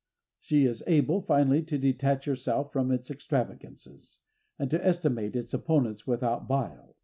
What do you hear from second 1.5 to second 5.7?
to detach herself from its extravagances, and to estimate its